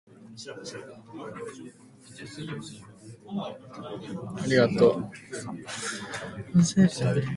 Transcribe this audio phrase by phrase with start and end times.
[0.15, 7.23] 高いんじゃない